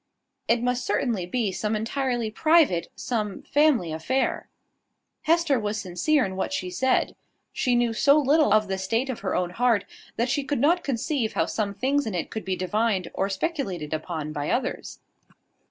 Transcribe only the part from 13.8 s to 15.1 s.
upon by others.